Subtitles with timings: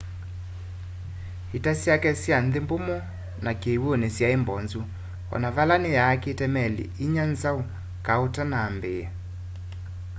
[1.57, 2.97] ita syake sya nthi mbumu
[3.43, 4.81] na kiwuni syai mbozu
[5.35, 7.59] ona vala ni yaakite meli inya nzau
[8.05, 9.09] kau utanamba ambiia